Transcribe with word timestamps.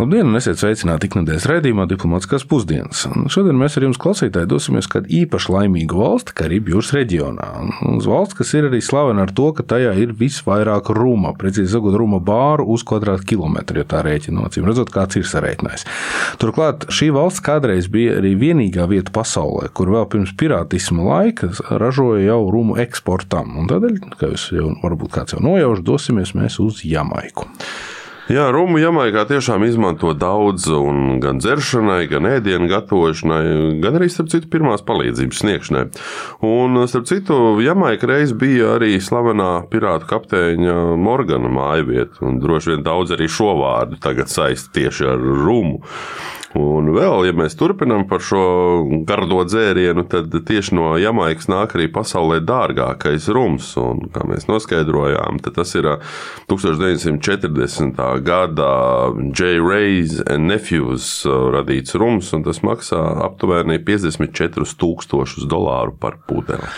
Labdien, 0.00 0.24
un 0.24 0.38
esiet 0.38 0.56
sveicināti 0.56 1.04
ikdienas 1.04 1.44
raidījumā 1.50 1.84
Diplomātiskās 1.90 2.46
pusdienas. 2.48 3.02
Un 3.10 3.26
šodien 3.32 3.58
mēs 3.60 3.74
ar 3.76 3.84
jums, 3.84 3.98
klausītāji, 4.00 4.48
dosimies 4.48 4.88
kādu 4.88 5.10
īpaši 5.18 5.52
laimīgu 5.52 5.98
valsti, 6.00 6.32
Karību 6.38 6.72
jūras 6.72 6.94
reģionā. 6.96 7.48
Uz 7.90 8.08
valsts, 8.08 8.38
kas 8.38 8.54
ir 8.56 8.70
arī 8.70 8.80
slavena 8.80 9.26
ar 9.26 9.34
to, 9.36 9.50
ka 9.52 9.66
tajā 9.74 9.92
ir 10.00 10.16
visvairāk 10.16 10.88
ruma, 10.96 11.34
precīzi 11.36 11.74
sakot, 11.74 11.98
ruma 12.00 12.22
bāru 12.24 12.70
uz 12.72 12.86
kvadrātkilometru, 12.88 13.84
ja 13.84 13.90
tā 13.92 14.00
rēķina 14.08 14.40
nocīm, 14.40 14.64
redzot, 14.70 14.94
kāds 14.96 15.20
ir 15.20 15.28
sarēķinājis. 15.28 15.84
Turklāt 16.40 16.88
šī 16.88 17.12
valsts 17.12 17.44
kādreiz 17.44 17.92
bija 17.92 18.16
arī 18.22 18.32
vienīgā 18.40 18.88
vieta 18.88 19.12
pasaulē, 19.12 19.68
kur 19.76 19.92
vēl 19.92 20.08
pirms 20.08 20.32
pirātisma 20.40 21.04
laika 21.04 21.52
ražoja 21.68 22.30
jau 22.30 22.42
rumu 22.54 22.80
eksportam. 22.80 23.58
Un 23.60 23.68
tādēļ, 23.68 24.04
kā 24.16 24.32
jūs 24.32 24.54
jau 24.56 24.72
varbūt 24.80 25.18
kāds 25.20 25.36
jau 25.36 25.44
nojauš, 25.44 25.84
dosimies 25.84 26.32
mēs 26.38 26.62
uz 26.64 26.80
Jamaiku. 26.80 27.52
Jā, 28.30 28.44
Rumu 28.54 28.78
Jamaikā 28.78 29.24
tiešām 29.26 29.64
izmanto 29.66 30.12
daudz, 30.14 30.68
gan 31.22 31.40
dzeršanai, 31.42 32.04
gan 32.06 32.28
ēdienu 32.30 32.68
gatavošanai, 32.70 33.40
gan 33.82 33.98
arī, 33.98 34.06
starp 34.14 34.30
citu, 34.30 34.46
pirmās 34.52 34.84
palīdzības 34.86 35.40
sniegšanai. 35.42 35.82
Un, 36.46 36.78
starp 36.86 37.08
citu, 37.10 37.38
Jamaika 37.64 38.06
reiz 38.06 38.30
bija 38.38 38.76
arī 38.76 38.94
slavenā 39.02 39.50
pirātu 39.72 40.06
kapteiņa 40.12 40.76
Morgana 41.02 41.50
mājvieta, 41.50 42.22
un 42.28 42.38
droši 42.42 42.76
vien 42.76 42.86
daudz 42.86 43.16
arī 43.16 43.26
šo 43.26 43.56
vārdu 43.58 43.98
tagad 44.02 44.30
saista 44.30 44.70
tieši 44.78 45.10
ar 45.16 45.26
Rumu. 45.42 45.82
Un 46.58 46.90
vēl, 46.92 47.28
ja 47.28 47.32
mēs 47.36 47.56
turpinām 47.56 48.04
par 48.10 48.20
šo 48.24 48.42
gardo 49.08 49.40
dzērienu, 49.48 50.04
tad 50.10 50.34
tieši 50.48 50.76
no 50.76 50.90
Jamaikas 51.00 51.48
nāk 51.48 51.76
arī 51.78 51.86
pasaulē 51.92 52.42
dārgākais 52.44 53.28
rums. 53.32 53.70
Un, 53.80 54.04
kā 54.12 54.26
mēs 54.28 54.48
noskaidrojām, 54.50 55.40
tas 55.46 55.72
ir 55.78 55.88
1940. 56.52 58.02
gada 58.26 58.68
J. 59.32 59.56
Rays 59.64 60.18
and 60.26 60.50
Nephews 60.50 61.22
radīts 61.26 61.96
rums, 61.96 62.32
un 62.36 62.44
tas 62.44 62.60
maksā 62.66 63.00
aptuveni 63.24 63.78
54,000 63.80 65.48
dolāru 65.48 65.96
par 65.96 66.18
pudeli. 66.28 66.68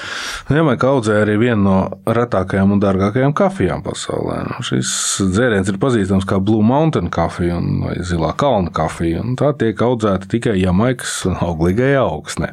Jamaika 0.54 0.92
audzē 0.94 1.18
arī 1.24 1.36
vienu 1.40 1.62
no 1.64 1.76
retākajām 2.06 2.76
un 2.76 2.82
dārgākajām 2.82 3.34
kafijām 3.36 3.82
pasaulē. 3.84 4.40
Nu, 4.52 4.62
šis 4.66 4.88
dzēriens 5.34 5.70
ir 5.72 5.80
pazīstams 5.82 6.26
kā 6.28 6.38
Blue 6.38 6.62
Mountain 6.64 7.10
kafija 7.12 7.58
vai 7.58 7.96
Zilā 8.06 8.34
kalna 8.38 8.70
kafija 8.74 9.24
tiek 9.64 9.84
audzēta 9.88 10.28
tikai 10.30 10.58
Jamaikas 10.60 11.22
auglīgajā 11.32 12.04
augsnē. 12.04 12.52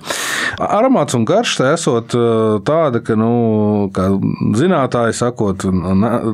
Aromāts 0.61 1.15
un 1.15 1.23
garš 1.27 1.55
tā 1.59 1.71
esot 1.75 2.13
tāda, 2.67 3.01
ka, 3.05 3.15
nu, 3.19 3.89
kā 3.95 4.09
zinātāji 4.57 5.15
sakot, 5.15 5.63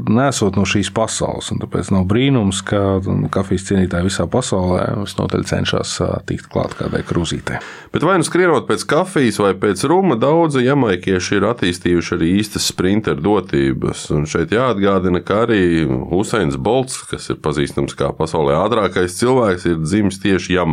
nesot 0.09 0.57
no 0.57 0.65
šīs 0.67 0.89
pasaules. 0.95 1.51
Tāpēc 1.61 1.91
nav 1.93 2.07
brīnums, 2.09 2.63
ka 2.65 2.99
kafijas 3.33 3.67
cienītāji 3.69 4.09
visā 4.09 4.27
pasaulē 4.31 4.87
visnotaļ 5.03 5.45
cenšas 5.47 5.97
tikt 6.29 6.49
klāt 6.53 6.75
kādai 6.79 7.03
krūzītei. 7.07 7.61
Bet 7.93 8.05
vai 8.05 8.17
nu 8.19 8.27
skrienot 8.27 8.67
pēc 8.69 8.85
kafijas 8.89 9.39
vai 9.41 9.53
pēc 9.57 9.85
ruma, 9.89 10.17
daudzi 10.19 10.65
jamaikieši 10.65 11.37
ir 11.39 11.47
attīstījuši 11.51 12.15
arī 12.17 12.33
īstas 12.41 12.67
sprinteru 12.71 13.23
dotības. 13.29 14.07
Un 14.15 14.27
šeit 14.29 14.53
jāatgādina, 14.55 15.21
ka 15.25 15.43
arī 15.45 15.85
Huseins 16.11 16.57
Bolts, 16.59 16.99
kas 17.11 17.29
ir 17.33 17.41
pazīstams 17.43 17.95
kā 17.97 18.11
pasaulē 18.17 18.57
ātrākais 18.65 19.17
cilvēks, 19.19 19.69
ir 19.71 19.81
dzimis 19.85 20.21
tieši 20.23 20.57
Jamaikā. 20.57 20.66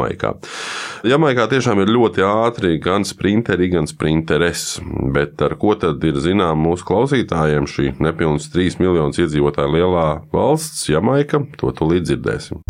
Jamaikā 1.04 1.46
tiešām 1.52 1.82
ir 1.84 1.92
ļoti 1.94 2.24
ātri 2.26 2.76
gan 2.82 3.06
sprinteri, 3.06 3.70
gan 3.72 3.88
sprinteres. 3.90 4.78
Bet 5.14 5.42
ar 5.44 5.56
ko 5.60 5.76
tad 5.78 6.04
ir 6.04 6.18
zinām 6.22 6.64
mūsu 6.66 6.86
klausītājiem 6.88 7.68
šī 7.70 7.94
nepilnīgs 8.04 8.50
3 8.54 8.80
miljonus 8.82 9.20
iedzīvotāju 9.22 9.76
lielā 9.76 10.08
valsts, 10.34 10.88
Jamaika, 10.90 11.44
to 11.60 11.72
tūlīt 11.76 12.08
dzirdēsim. 12.10 12.64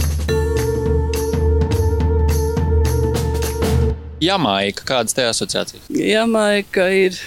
Jamaika, 4.25 4.85
kādas 4.89 5.17
te 5.17 5.25
asociācijas? 5.29 5.89
Jamaika 5.93 6.87
ir 6.97 7.19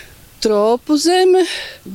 tropu 0.43 0.97
zeme. 1.01 1.43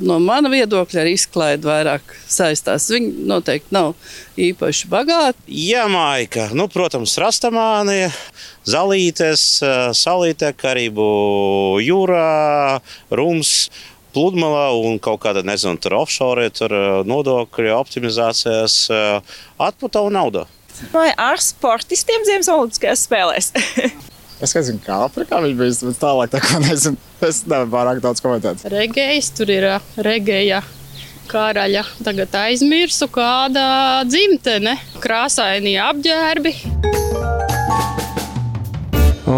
No 0.03 0.19
mana 0.22 0.50
viedokļa 0.53 1.03
arī 1.03 1.14
izklaide 1.16 1.69
vairāk 1.69 2.14
saistās. 2.30 2.88
Viņi 2.92 3.26
noteikti 3.30 3.75
nav 3.75 3.94
īpaši 4.41 4.91
bagāti. 4.92 5.44
Jamaika, 5.69 6.48
nu, 6.56 6.66
protams, 6.72 7.14
rastamānija, 7.22 8.10
zalītes, 8.69 9.47
salīte, 9.98 10.52
karību 10.58 11.08
jūrā, 11.84 12.82
rums. 13.10 13.70
Pludmalā 14.12 14.66
un 14.76 14.98
kaut 15.00 15.22
kāda, 15.22 15.41
nezinu, 15.41 15.78
tur 15.81 15.94
offshore, 16.02 16.50
tur 16.52 16.75
nodokļu 17.08 17.72
optimizācijas 17.72 18.76
atpūta 19.56 20.04
un 20.04 20.19
nauda. 20.19 20.44
Vai 20.92 21.08
ar 21.16 21.41
sportistiem 21.41 22.28
Ziemassvētku 22.28 22.92
spēlēs? 23.06 23.54
Es 24.42 24.56
nezinu, 24.56 24.80
kā 24.82 24.97
Afrikā 25.06 25.38
viņš 25.44 25.53
bija, 25.58 25.75
bet 25.86 25.98
tālāk 26.03 26.30
tā 26.32 26.41
kā 26.42 26.58
nezinu. 26.64 26.98
Es 27.22 27.44
nevaru 27.47 27.70
pārāk 27.70 28.00
daudz 28.03 28.22
komentēt. 28.25 28.64
Regējs 28.72 29.30
tur 29.38 29.53
ir 29.54 29.69
regēja 30.03 30.62
karaļa. 31.30 31.84
Tagad 32.03 32.34
aizmirsu, 32.42 33.06
kāda 33.14 34.02
dzimtene, 34.08 34.75
krāsaini 35.04 35.76
apģērbi. 35.84 36.56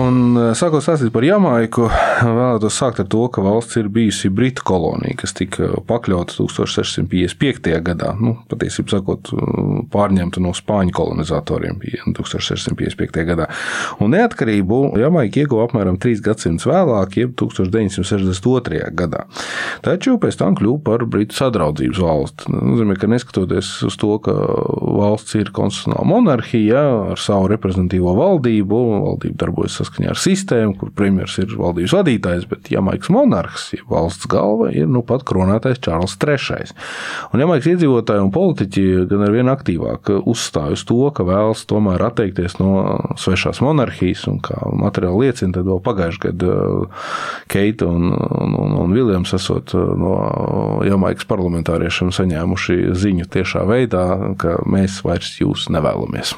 Un, 0.04 0.37
eh, 0.37 0.50
sākot 0.59 0.82
stāstīt 0.84 1.12
par 1.15 1.25
Jamaiku, 1.25 1.87
vēlētos 2.25 2.76
sākt 2.76 3.00
ar 3.00 3.06
to, 3.09 3.22
ka 3.32 3.42
valsts 3.44 3.78
ir 3.81 3.88
bijusi 3.92 4.28
Britu 4.32 4.65
kolonija, 4.66 5.16
kas 5.22 5.32
tika 5.37 5.70
pakļauta 5.88 6.34
1655. 6.37 7.78
gadā. 7.84 8.10
Nu, 8.20 8.34
patiesībā 8.50 8.97
sakot, 8.97 9.31
pārņemta 9.94 10.43
no 10.44 10.53
spāņu 10.56 10.93
kolonizatoriem 10.98 11.81
1655. 12.16 13.25
gadā. 13.31 13.48
Un 14.04 14.12
neatkarību 14.16 14.81
Jamaika 15.00 15.44
ieguva 15.44 15.69
apmēram 15.69 15.97
trīs 16.03 16.20
gadsimtus 16.25 16.69
vēlāk, 16.69 17.16
jeb 17.22 17.32
1962. 17.41 18.82
gadā. 18.98 19.25
Taču 19.87 20.19
pēc 20.20 20.38
tam 20.41 20.59
kļuva 20.59 20.82
par 20.84 21.06
Britu 21.09 21.38
sadraudzības 21.38 22.03
valsti. 22.04 22.44
Tas 22.44 22.69
nozīmē, 22.72 22.98
ka 23.00 23.09
neskatoties 23.10 23.72
uz 23.88 23.98
to, 24.00 24.19
ka 24.25 24.34
valsts 24.34 25.38
ir 25.38 25.54
konstitucionāla 25.54 26.06
monarhija 26.12 26.84
ar 27.14 27.20
savu 27.20 27.48
reprezentatīvo 27.54 28.16
valdību, 28.19 28.84
valdība 29.09 29.44
darbojas 29.47 29.81
saskaņā 29.81 29.94
ar 30.03 30.19
sistēmu, 30.19 30.75
kur 30.81 30.91
premjerministrs 30.97 31.53
ir 31.53 31.60
valdības 31.60 31.94
vadītājs, 31.94 32.47
bet 32.50 32.71
Jamaikas 32.72 33.10
monarhs, 33.15 33.69
ja 33.77 33.84
valsts 33.91 34.28
galva, 34.31 34.71
ir 34.75 34.88
nu 34.91 35.05
pat 35.06 35.22
kronētais 35.28 35.81
Čārls 35.84 36.16
III. 36.19 36.72
Un 37.32 37.43
Jamaikas 37.44 37.71
iedzīvotāji 37.75 38.25
un 38.25 38.32
politiķi 38.34 38.84
gan 39.10 39.25
ar 39.27 39.34
vien 39.34 39.50
aktīvāk 39.53 40.10
uzstāj 40.25 40.78
uz 40.78 40.84
to, 40.88 41.00
ka 41.15 41.27
vēlas 41.28 41.65
tomēr 41.71 42.03
atteikties 42.09 42.59
no 42.60 42.72
svešās 43.21 43.62
monarhijas, 43.65 44.27
un 44.31 44.41
kā 44.44 44.59
materiāli 44.75 45.28
liecina, 45.28 45.55
tad 45.59 45.71
vēl 45.71 45.81
pagājušajā 45.84 46.25
gadā 46.25 46.59
uh, 46.65 47.06
Keita 47.50 47.88
un, 47.91 48.11
un, 48.15 48.59
un, 48.65 48.76
un 48.84 48.97
Viljams 48.97 49.34
esot 49.37 49.76
uh, 49.76 49.94
no 49.99 50.16
Jamaikas 50.87 51.28
parlamentāriešiem 51.31 52.12
saņēmuši 52.15 52.81
ziņu 53.05 53.31
tiešā 53.34 53.65
veidā, 53.69 54.05
ka 54.41 54.59
mēs 54.69 55.03
vairs 55.06 55.37
jūs 55.41 55.69
nevēlamies. 55.75 56.37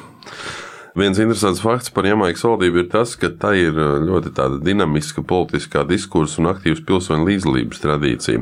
Viens 0.97 1.19
interesants 1.21 1.61
fakts 1.61 1.91
par 1.93 2.07
Jamaikas 2.09 2.41
valdību 2.41 2.79
ir 2.81 2.87
tas, 2.89 3.11
ka 3.21 3.29
tā 3.29 3.51
ir 3.59 3.75
uh, 3.77 3.99
ļoti 4.01 4.31
dinamiska 4.65 5.21
politiskā 5.29 5.83
diskursa 5.85 6.41
un 6.41 6.49
aktīvas 6.49 6.81
pilsoņu 6.87 7.27
līdzdalības 7.27 7.83
tradīcija. 7.83 8.41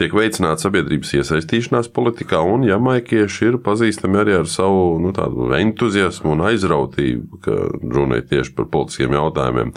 Tiek 0.00 0.16
veicināta 0.16 0.64
sabiedrības 0.64 1.12
iesaistīšanās 1.18 1.90
politikā, 1.92 2.40
un 2.40 2.64
jamaikieši 2.64 3.50
ir 3.50 3.60
pazīstami 3.60 4.22
arī 4.22 4.38
ar 4.38 4.48
savu 4.48 4.96
nu, 5.02 5.12
entuziasmu 5.58 6.32
un 6.38 6.46
aizrautību, 6.48 7.42
ka 7.44 7.58
runa 7.68 8.22
ir 8.22 8.28
tieši 8.32 8.56
par 8.56 8.70
politiskiem 8.72 9.18
jautājumiem. 9.18 9.74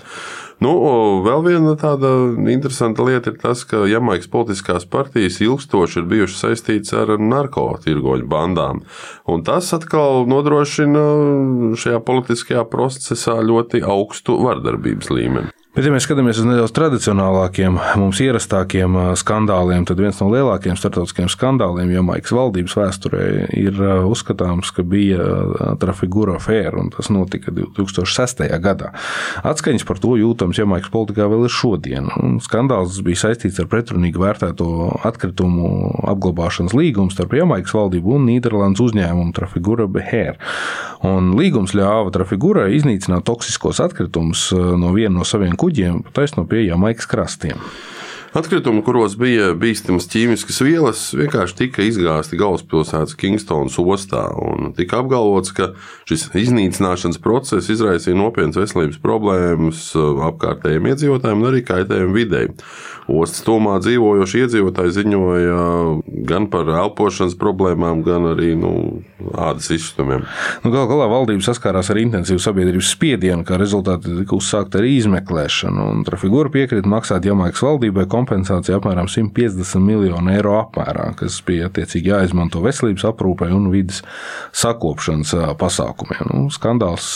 Nu, 0.64 0.72
vēl 1.26 1.42
viena 1.44 1.74
tāda 1.80 2.10
interesanta 2.48 3.04
lieta 3.04 3.34
ir 3.34 3.40
tas, 3.42 3.66
ka 3.68 3.84
Jamaikas 3.90 4.30
politiskās 4.32 4.86
partijas 4.88 5.42
ilgstoši 5.44 6.00
ir 6.00 6.08
bijušas 6.12 6.44
saistītas 6.46 6.94
ar 7.02 7.12
narkotiku 7.20 8.16
bandām. 8.30 8.84
Un 9.28 9.44
tas 9.44 9.74
atkal 9.76 10.24
nodrošina 10.30 11.04
šajā 11.80 12.00
politiskajā 12.14 12.64
procesā 12.70 13.40
ļoti 13.42 13.82
augstu 13.82 14.38
vardarbības 14.46 15.10
līmeni. 15.14 15.54
Bet, 15.74 15.88
ja 15.88 15.90
mēs 15.90 16.06
skatāmies 16.06 16.38
uz 16.38 16.46
nedaudz 16.46 16.70
tradicionālākiem, 16.78 17.80
mums 17.98 18.20
ierastākiem 18.22 18.94
skandāliem, 19.18 19.88
tad 19.90 19.98
viens 19.98 20.20
no 20.22 20.28
lielākajiem 20.30 20.78
starptautiskiem 20.78 21.32
skandāliem 21.34 21.90
Jamaikas 21.96 22.30
valdības 22.38 22.76
vēsturē 22.78 23.24
ir 23.58 23.80
uzskatāms, 24.06 24.70
ka 24.70 24.86
bija 24.86 25.26
Trafigura 25.82 26.36
afēra, 26.38 26.76
un 26.78 26.92
tas 26.94 27.10
notika 27.10 27.50
2006. 27.58 28.46
gadā. 28.62 28.92
Atskaņas 29.42 29.88
par 29.90 29.98
to 30.04 30.14
jūtams 30.22 30.62
Jamaikas 30.62 30.94
politikā 30.94 31.26
vēl 31.34 31.48
ir 31.48 31.56
šodien. 31.58 32.14
Un 32.22 32.38
skandāls 32.46 33.02
bija 33.02 33.24
saistīts 33.24 33.58
ar 33.58 33.72
pretrunīgi 33.74 34.22
vērtēto 34.22 34.70
atkritumu 35.10 35.74
apglabāšanas 36.14 36.78
līgumu 36.78 37.10
starp 37.18 37.34
Jamaikas 37.40 37.74
valdību 37.74 38.20
un 38.20 38.30
Nīderlandes 38.30 38.86
uzņēmumu 38.92 39.34
Trafigura 39.34 39.90
Beher. 39.90 40.38
Un 41.04 41.34
līgums 41.36 41.74
ļāva 41.76 42.14
Trafigurai 42.14 42.70
iznīcināt 42.78 43.26
toksiskos 43.28 43.82
atkritumus 43.84 44.52
no 44.54 44.94
viena 44.94 45.18
no 45.18 45.26
saviem 45.28 45.58
kuģiem 45.64 46.02
taisno 46.12 46.44
pie 46.44 46.66
Jamaikas 46.66 47.08
krastiem. 47.08 47.62
Atkritumi, 48.34 48.82
kuros 48.82 49.14
bija 49.14 49.52
bīstamas 49.54 50.08
ķīmiskas 50.10 50.58
vielas, 50.66 51.02
vienkārši 51.14 51.54
tika 51.60 51.84
izgāzti 51.86 52.40
galvaspilsētas 52.40 53.14
Kingstonas 53.22 53.76
ostā. 53.78 54.24
Tika 54.74 55.04
apgalvots, 55.04 55.52
ka 55.54 55.68
šis 56.10 56.32
iznīcināšanas 56.42 57.22
process 57.22 57.70
izraisīja 57.70 58.18
nopietnas 58.18 58.58
veselības 58.58 58.98
problēmas 59.04 59.84
apkārtējiem 60.32 60.90
iedzīvotājiem 60.90 61.46
un 61.46 61.50
arī 61.52 61.62
kaitējumu 61.68 62.18
videi. 62.18 62.50
Ostas 63.06 63.44
tomā 63.46 63.76
dzīvojošie 63.84 64.46
iedzīvotāji 64.48 64.96
ziņoja 64.98 65.62
gan 66.26 66.50
par 66.50 66.74
elpošanas 66.74 67.38
problēmām, 67.38 68.02
gan 68.02 68.32
arī 68.32 68.54
nu, 68.58 68.74
ādas 69.30 69.70
izstumiem. 69.76 70.26
Nu, 70.64 70.72
Galu 70.74 70.90
galā 70.90 71.10
valdība 71.12 71.46
saskārās 71.46 71.92
ar 71.94 72.02
intensīvu 72.02 72.42
sabiedrības 72.42 72.94
spiedienu, 72.96 73.46
kā 73.46 73.60
rezultātā 73.62 74.08
tika 74.24 74.40
uzsākta 74.40 74.82
arī 74.82 74.96
izmeklēšana. 75.04 75.90
Trafigūra 76.08 76.50
piekrita 76.54 76.90
maksāt 76.90 77.28
Jamaikas 77.28 77.62
valdībai 77.68 78.08
kompensāciju 78.24 78.78
apmēram 78.80 79.08
150 79.12 79.84
miljonu 79.84 80.32
eiro 80.34 80.56
apmērā, 80.62 81.12
kas 81.20 81.40
bija 81.46 81.68
attiecīgi 81.70 82.12
jāizmanto 82.14 82.62
veselības 82.64 83.06
aprūpei 83.12 83.52
un 83.54 83.70
vidas 83.74 84.02
sakopšanas 84.56 85.34
pasākumiem. 85.60 86.32
Nu, 86.32 86.48
skandāls 86.54 87.10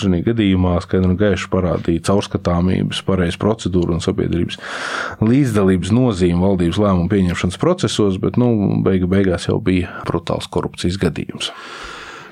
šajā 0.00 0.22
gadījumā 0.30 0.76
skaidri 0.84 1.12
un 1.12 1.18
gaiši 1.20 1.50
parādīja 1.52 2.06
caurskatāmības, 2.10 3.02
pareizu 3.06 3.40
procedūru 3.42 3.96
un 3.98 4.04
sabiedrības 4.04 4.60
līdzdalības 5.24 5.94
nozīme 5.94 6.44
valdības 6.44 6.80
lēmumu 6.80 7.10
pieņemšanas 7.12 7.60
procesos, 7.60 8.20
bet 8.22 8.40
nu, 8.40 8.52
beigu 8.84 9.10
beigās 9.10 9.48
jau 9.50 9.60
bija 9.64 10.00
brutāls 10.08 10.48
korupcijas 10.50 11.00
gadījums. 11.02 11.52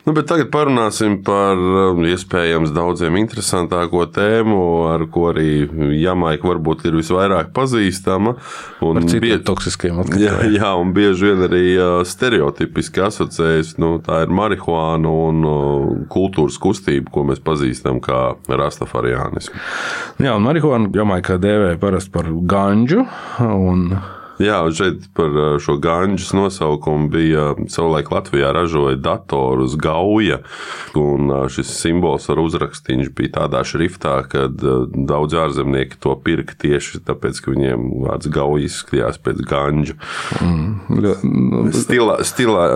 Nu, 0.02 0.16
tagad 0.26 0.48
parunāsim 0.50 1.20
par 1.22 1.54
um, 1.54 2.00
iespējams 2.10 2.72
daudziem 2.74 3.14
interesantāko 3.20 4.02
tēmu, 4.10 4.62
ar 4.90 5.04
ko 5.14 5.28
arī 5.30 5.68
Jamaika 6.00 6.48
varbūt 6.48 6.88
ir 6.88 6.96
visvairāk 6.98 7.52
pazīstama. 7.54 8.32
Un 8.82 8.98
bija 9.22 9.38
toksiskiem 9.46 10.00
atkritumiem. 10.02 10.26
Jā, 10.26 10.48
jā, 10.58 10.70
un 10.82 10.90
bieži 10.96 11.28
vien 11.28 11.44
arī 11.46 11.62
stereotipiski 12.08 13.04
asociējas. 13.06 13.76
Nu, 13.82 13.92
tā 14.02 14.24
ir 14.24 14.34
marihuāna 14.34 15.12
un 15.28 15.46
kultūras 16.10 16.58
kustība, 16.62 17.12
ko 17.14 17.22
mēs 17.30 17.38
pazīstam 17.44 18.00
kā 18.02 18.32
rastafariānismu. 18.50 19.62
Jā, 20.18 20.34
un 20.34 20.42
marihuāna 20.48 20.90
Jamaikā 20.98 21.38
dēvē 21.42 21.76
parasti 21.82 22.10
par 22.18 22.26
ganģu. 22.26 23.06
Un 23.38 23.86
Jā, 24.40 24.62
un 24.64 24.74
šeit 24.76 25.08
par 25.16 25.34
šo 25.62 25.76
ganģas 25.82 26.32
nosaukumu 26.36 27.10
bija 27.12 27.44
savulaik 27.72 28.10
Latvijā 28.12 28.52
ražoja 28.54 28.96
datorus 28.96 29.76
Gauja, 29.80 30.40
un 30.98 31.32
šis 31.52 31.72
simbols 31.76 32.28
ar 32.32 32.40
uzrakstīņš 32.42 33.12
bija 33.16 33.34
tādā 33.40 33.62
šriftā, 33.66 34.14
ka 34.30 34.46
daudz 34.48 35.36
ārzemnieki 35.44 36.00
to 36.02 36.14
pirka 36.24 36.56
tieši 36.58 37.02
tāpēc, 37.06 37.42
ka 37.42 37.52
viņiem 37.54 37.88
vārds 38.06 38.30
Gauja 38.32 38.68
izskatījās 38.68 39.20
pēc 39.22 39.42
ganģu. 39.48 39.98
Mm. 40.40 41.72
Stilā, 41.76 42.18
stilā 42.26 42.66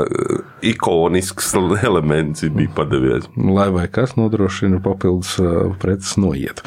ikonisks 0.67 1.55
elements 1.83 2.45
bija 2.57 2.73
padevies. 2.77 3.29
Lai 3.37 3.69
vai 3.75 3.87
kas 3.93 4.17
nodrošina 4.19 4.81
papildus 4.85 5.37
preces 5.81 6.17
noiet. 6.21 6.63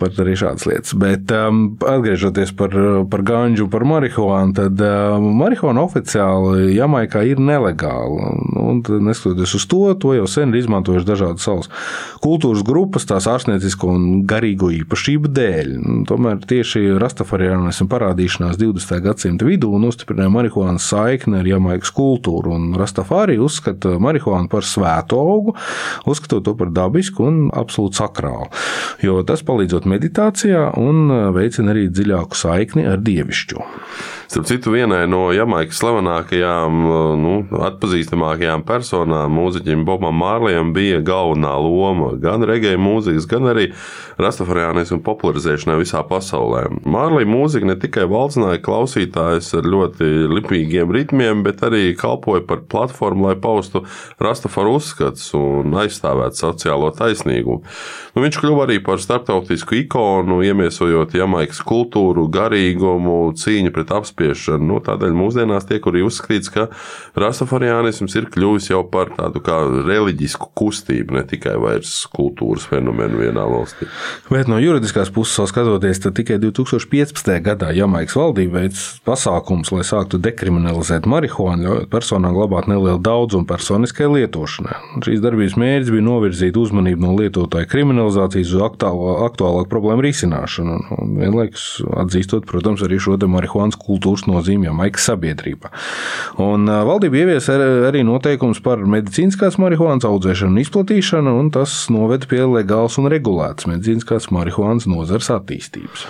Pat 0.00 0.18
arī 0.22 0.36
šādas 0.38 0.66
lietas. 0.68 0.94
Bet 0.98 1.32
um, 1.34 1.66
atgriežoties 1.78 2.54
par, 2.58 2.74
par 3.10 3.24
ganģu 3.26 3.68
par 3.72 3.86
marihuānu, 3.88 4.24
marihuānu, 4.34 4.54
tad 4.54 4.80
uh, 4.80 5.18
marihuāna 5.20 5.84
oficiāli 5.84 6.74
Jamaikā 6.74 7.24
ir 7.26 7.38
nelegāla. 7.38 8.32
Un, 8.64 8.82
neskatoties 8.82 9.54
uz 9.54 9.66
to, 9.66 9.94
to 10.00 10.14
jau 10.14 10.26
sen 10.30 10.52
ir 10.52 10.62
izmantojuši 10.62 11.06
dažādas 11.06 11.44
savas 11.44 11.70
kultūras 12.24 12.64
grupas, 12.64 13.06
tās 13.06 13.26
ārstniecisko 13.30 13.90
un 13.94 14.06
garīgo 14.28 14.70
īpašību 14.74 15.30
dēļ. 15.34 15.72
Tomēr 16.08 16.40
tieši 16.48 16.96
rastafariānismu 17.00 17.88
parādīšanās 17.90 18.58
20. 18.60 19.00
gadsimta 19.04 19.48
vidū 19.48 19.72
nostiprināja 19.80 20.32
marihuānas 20.32 20.88
saikni 20.90 21.40
ar 21.40 21.48
Jamaikas 21.48 21.92
kultūru. 21.94 22.54
Un 22.54 22.74
rastafari 22.78 23.38
uzskata 23.42 23.96
marihuānu 24.02 24.50
par 24.52 24.66
svētu 24.66 25.20
augu, 25.20 25.56
uzskatot 26.08 26.44
to 26.44 26.56
par 26.58 26.72
dabisku 26.74 27.28
un 27.28 27.40
absolūti 27.54 28.00
sakrālu. 28.00 28.50
Jo 29.04 29.20
tas 29.26 29.44
palīdzot 29.46 29.88
meditācijā 29.90 30.70
un 30.80 31.08
veicina 31.36 31.74
arī 31.74 31.88
dziļāku 31.92 32.38
saikni 32.38 32.86
ar 32.88 33.02
dievišķo. 33.04 33.64
Starp 34.34 34.46
citu, 34.50 34.72
vienai 34.74 35.04
no 35.06 35.28
Jamaikas 35.30 35.78
slavenākajām, 35.78 36.78
nu, 37.22 37.34
atpazīstamākajām 37.68 38.64
personām, 38.66 39.30
mūziķim 39.30 39.84
Bobam 39.86 40.16
Mārlijam, 40.18 40.72
bija 40.74 40.98
galvenā 41.06 41.52
loma 41.62 42.08
gan 42.18 42.42
regēju 42.42 42.80
mūzikas, 42.82 43.28
gan 43.30 43.46
arī 43.52 43.68
rastafariānismu 44.18 44.98
popularizēšanai 45.06 45.76
visā 45.78 46.02
pasaulē. 46.08 46.64
Mārlija 46.82 47.30
mūzika 47.30 47.68
ne 47.70 47.76
tikai 47.78 48.08
valdzināja 48.10 48.58
klausītājus 48.66 49.52
ar 49.60 49.68
ļoti 49.70 50.10
lipīgiem 50.32 50.90
ritmiem, 50.98 51.46
bet 51.46 51.62
arī 51.70 51.94
kalpoja 51.94 52.42
par 52.42 52.64
platformu, 52.66 53.28
lai 53.28 53.36
paustu 53.38 53.84
rastafaru 54.18 54.74
uzskats 54.80 55.30
un 55.38 55.78
aizstāvētu 55.84 56.42
sociālo 56.42 56.90
taisnīgumu. 56.98 57.62
Nu, 58.18 58.26
viņš 58.26 58.42
kļuva 58.42 58.66
arī 58.66 58.80
par 58.82 58.98
starptautisku 58.98 59.78
ikonu, 59.84 60.42
iemiesojot 60.42 61.14
Jamaikas 61.14 61.62
kultūru, 61.62 62.26
garīgumu, 62.34 63.30
cīņu 63.38 63.70
pret 63.78 63.94
apspiešanu 63.94 64.23
apspiešanu. 64.24 64.64
Nu, 64.64 64.80
tādēļ 64.84 65.14
mūsdienās 65.16 65.66
tiek 65.68 65.84
arī 65.88 66.04
uzskatīts, 66.06 66.50
ka 66.52 66.68
rastafariānisms 67.18 68.14
ir 68.16 68.28
kļuvis 68.32 68.70
jau 68.70 68.82
par 68.88 69.12
tādu 69.16 69.42
kā 69.44 69.60
reliģisku 69.84 70.50
kustību, 70.56 71.18
ne 71.18 71.24
tikai 71.28 71.56
vairs 71.60 72.06
kultūras 72.12 72.66
fenomenu 72.70 73.20
vienā 73.20 73.44
valstī. 73.48 73.88
Bet 74.30 74.48
no 74.50 74.58
juridiskās 74.62 75.12
puses 75.14 75.50
skatoties, 75.50 76.00
tad 76.04 76.16
tikai 76.18 76.38
2015. 76.42 77.32
gadā 77.44 77.72
Jamaikas 77.76 78.16
valdība 78.18 78.64
veids 78.64 78.84
pasākums, 79.06 79.72
lai 79.74 79.84
sāktu 79.86 80.20
dekriminalizēt 80.22 81.08
marihuānu, 81.10 81.68
ļaujot 81.68 81.90
personām 81.92 82.36
glabāt 82.36 82.68
nelielu 82.70 83.00
daudzumu 83.04 83.48
personiskai 83.48 84.08
lietošanai. 84.10 84.78
Šīs 85.04 85.22
darbības 85.24 85.58
mērķis 85.60 85.92
bija 85.94 86.06
novirzīt 86.06 86.58
uzmanību 86.58 87.04
no 87.04 87.14
lietotāja 87.18 87.68
kriminalizācijas 87.70 88.54
uz 88.54 88.64
aktuālāku 88.64 89.68
problēmu 89.70 90.04
risināšanu, 90.06 90.78
un 90.98 91.14
vienlaikus 91.20 91.66
atzīstot, 92.04 92.46
protams, 92.48 92.82
arī 92.84 93.00
šo 93.02 93.18
marihuānas 93.34 93.78
kultūru 93.80 94.03
kultūras 94.04 94.26
nozīme 94.28 94.68
Jamaikas 94.68 95.08
sabiedrībā. 95.08 95.72
Un 96.42 96.68
valdība 96.68 97.22
ievies 97.22 97.48
arī 97.52 98.04
noteikums 98.04 98.60
par 98.64 98.84
medicīniskās 98.84 99.58
marihuānas 99.62 100.06
audzēšanu 100.08 100.54
un 100.54 100.62
izplatīšanu, 100.64 101.38
un 101.40 101.50
tas 101.54 101.88
noved 101.90 102.28
pie 102.28 102.44
legālas 102.44 102.98
un 103.00 103.08
regulētas 103.12 103.68
medicīniskās 103.70 104.30
marihuānas 104.34 104.88
nozares 104.90 105.32
attīstības. 105.32 106.06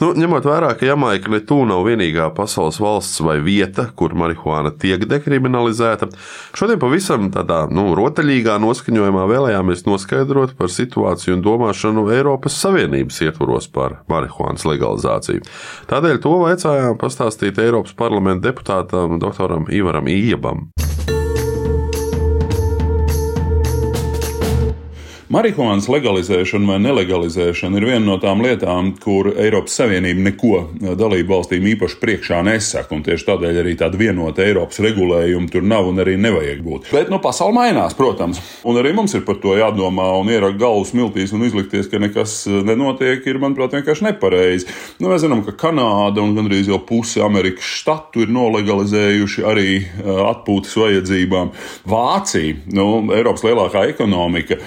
Nu, 0.00 0.14
ņemot 0.16 0.46
vērā, 0.48 0.70
ka 0.80 0.86
Jamaika 0.88 1.28
ne 1.28 1.42
tūlīt 1.44 1.68
nav 1.68 1.82
vienīgā 1.84 2.30
pasaules 2.32 2.78
valsts 2.80 3.20
vai 3.20 3.34
vieta, 3.44 3.84
kur 3.92 4.14
marihuāna 4.16 4.72
tiek 4.80 5.02
dekriminalizēta, 5.04 6.08
šodien 6.56 6.80
pavisam 6.80 7.28
tādā 7.34 7.66
nu, 7.68 7.90
rotaļīgā 7.98 8.56
noskaņojumā 8.64 9.26
vēlējāmies 9.28 9.84
noskaidrot 9.84 10.56
par 10.56 10.72
situāciju 10.72 11.36
un 11.36 11.44
domāšanu 11.44 12.06
Eiropas 12.16 12.56
Savienības 12.62 13.20
ietvaros 13.28 13.68
par 13.74 14.00
marihuānas 14.08 14.64
legalizāciju. 14.70 15.44
Tādēļ 15.92 16.22
to 16.24 16.32
vaicājām 16.46 16.96
pastāstīt 17.00 17.60
Eiropas 17.60 17.92
parlamenta 17.92 18.48
deputātam 18.48 19.20
Dr. 19.20 19.60
Ivaram 19.68 20.08
Iebam. 20.08 20.70
Marihuānas 25.30 25.86
legalizēšana 25.86 26.66
vai 26.66 26.76
nelegalizēšana 26.82 27.78
ir 27.78 27.84
viena 27.86 28.02
no 28.02 28.16
tām 28.18 28.40
lietām, 28.42 28.88
kur 28.98 29.28
Eiropas 29.38 29.76
Savienība 29.78 30.24
neko 30.24 30.56
dalību 30.98 31.30
valstīm 31.30 31.68
īpaši 31.70 31.98
priekšā 32.00 32.40
nesaka. 32.48 32.98
Tieši 33.06 33.28
tādēļ 33.28 33.60
arī 33.60 33.76
tāda 33.78 34.00
vienota 34.00 34.42
Eiropas 34.42 34.80
regulējuma 34.82 35.46
tur 35.52 35.62
nav 35.70 35.86
un 35.86 36.02
arī 36.02 36.16
nevajag 36.18 36.64
būt. 36.66 36.88
Bet 36.90 37.12
nu, 37.14 37.20
pasaule 37.22 37.54
mainās, 37.54 37.94
protams. 37.94 38.40
Un 38.66 38.80
arī 38.80 38.90
mums 38.96 39.14
ir 39.14 39.22
par 39.28 39.38
to 39.38 39.54
jādomā 39.54 40.08
un 40.18 40.32
ierakt 40.34 40.58
galvu 40.58 40.88
smiltīs 40.88 41.30
un 41.36 41.46
izlikties, 41.46 41.86
ka 41.92 42.02
nekas 42.02 42.34
nenotiek, 42.50 43.22
ir, 43.30 43.38
manuprāt, 43.38 43.78
vienkārši 43.78 44.08
nepareizi. 44.08 44.66
Nu, 44.98 45.12
mēs 45.12 45.22
zinām, 45.22 45.44
ka 45.46 45.54
Kanāda 45.62 46.26
un 46.26 46.34
gandrīz 46.40 46.72
jau 46.72 46.80
puse 46.82 47.22
Amerikas 47.22 47.70
štatu 47.78 48.26
ir 48.26 48.34
nolegalizējuši 48.34 49.46
arī 49.46 49.78
atpūtas 50.26 50.74
vajadzībām. 50.82 51.54
Vācija, 51.94 52.58
nu, 52.74 52.90
Eiropas 53.14 53.46
lielākā 53.46 53.86
ekonomika 53.94 54.58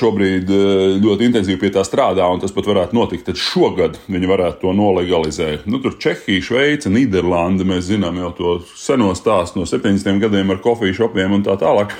šobrīd 0.00 0.50
eh, 0.50 0.96
ļoti 1.02 1.28
intensīvi 1.28 1.60
pie 1.60 1.70
tā 1.74 1.84
strādā, 1.86 2.26
un 2.32 2.40
tas 2.42 2.54
pat 2.54 2.68
varētu 2.70 2.96
notikt. 2.96 3.26
Tad 3.28 3.40
šogad 3.40 3.98
viņi 4.10 4.30
varētu 4.30 4.64
to 4.64 4.74
nolegalizēt. 4.76 5.66
Nu, 5.70 5.80
tur 5.82 5.96
Čehija, 6.00 6.44
Šveice, 6.44 6.92
Nīderlanda, 6.92 7.66
mēs 7.68 7.88
zinām 7.90 8.20
jau 8.20 8.30
to 8.36 8.54
seno 8.78 9.12
stāstu 9.18 9.60
no 9.60 9.66
70 9.68 10.20
gadiem 10.22 10.52
ar 10.54 10.60
kofiju 10.64 10.96
šopiem 11.02 11.36
un 11.36 11.44
tā 11.46 11.56
tālāk. 11.60 11.94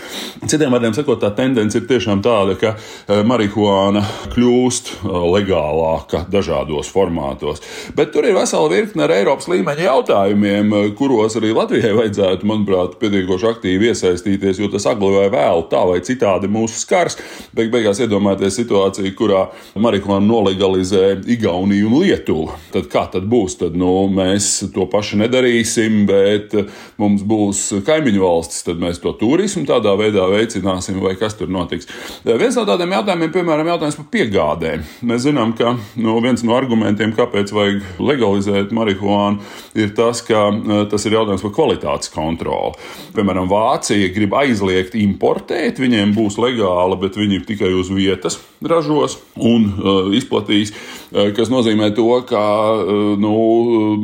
Citiem 0.47 0.73
vārdiem 0.75 0.97
sakot, 0.97 1.21
tā 1.23 1.33
tendence 1.37 1.79
ir 1.79 1.87
tiešām 1.91 2.23
tāda, 2.25 2.57
ka 2.61 2.75
eh, 2.77 3.23
marihuāna 3.27 4.05
kļūst 4.35 4.93
eh, 4.95 5.19
legālāka 5.37 6.25
dažādos 6.31 6.91
formātos. 6.93 7.63
Bet 7.97 8.15
tur 8.15 8.29
ir 8.29 8.39
vesela 8.39 8.71
virkne 8.73 9.07
ar 9.07 9.15
Eiropas 9.15 9.51
līmeņa 9.51 9.87
jautājumiem, 9.89 10.75
kuros 10.99 11.37
arī 11.41 11.53
Latvijai 11.57 11.93
vajadzētu, 11.97 12.49
manuprāt, 12.49 12.97
pietiekoši 13.03 13.51
aktīvi 13.51 13.91
iesaistīties, 13.91 14.63
jo 14.63 14.71
tas 14.73 14.87
agli 14.91 15.11
vai 15.15 15.29
vēl 15.33 15.67
tā 15.71 15.83
vai 15.89 16.01
citādi 16.05 16.51
mūsu 16.51 16.81
skars. 16.81 17.19
Beig 17.57 17.73
beigās 17.91 18.01
iedomājieties 18.05 18.59
situāciju, 18.61 19.15
kurā 19.19 19.41
marihuānu 19.75 20.27
nolegalizē 20.29 21.21
Igauniju 21.27 21.89
un 21.89 21.97
Lietuvu. 22.05 22.51
Tad 22.73 22.89
kā 22.91 23.07
tad 23.11 23.27
būs? 23.27 23.59
Tad, 23.59 23.75
nu, 23.75 24.09
mēs 24.09 24.71
to 24.73 24.87
paši 24.87 25.19
nedarīsim, 25.25 26.07
bet 26.07 26.55
mums 26.99 27.23
būs 27.23 27.83
kaimiņu 27.87 28.23
valstis, 28.23 28.63
tad 28.65 28.81
mēs 28.81 29.01
to 29.03 29.13
turismu 29.19 29.67
tādā 29.67 29.97
veidā 29.99 30.27
veicināsim, 30.31 31.01
vai 31.03 31.17
kas 31.19 31.35
tur 31.39 31.51
notiks. 31.51 31.89
Viens 32.25 32.57
no 32.57 32.65
tādiem 32.69 32.95
jautājumiem, 32.95 33.33
piemēram, 33.35 33.73
jautājums 33.75 33.99
par 33.99 34.09
piegādēm. 34.15 34.87
Mēs 35.03 35.27
zinām, 35.27 35.55
ka 35.59 35.75
nu, 35.97 36.19
viens 36.23 36.45
no 36.47 36.55
argumentiem, 36.57 37.15
kāpēc 37.17 37.53
vajag 37.55 37.83
legalizēt 37.99 38.75
marihuānu, 38.77 39.43
ir 39.75 39.95
tas, 39.97 40.23
ka 40.27 40.47
tas 40.91 41.07
ir 41.07 41.19
jautājums 41.19 41.45
par 41.47 41.57
kvalitātes 41.59 42.13
kontroli. 42.15 42.79
Piemēram, 43.17 43.51
Vācija 43.51 44.13
grib 44.15 44.35
aizliegt 44.39 44.95
importēt, 44.99 45.81
viņiem 45.83 46.15
būs 46.15 46.39
legāla, 46.41 46.99
bet 47.01 47.19
viņi 47.19 47.43
tikai 47.49 47.73
uz 47.80 47.80
vietas 47.89 48.41
ražos 48.61 49.19
un 49.37 49.67
uh, 49.71 50.11
izplatīs, 50.17 50.73
uh, 50.73 51.31
kas 51.37 51.51
nozīmē 51.53 51.91
to, 51.97 52.09
ka 52.29 52.43
uh, 52.77 53.03
nu, 53.21 53.33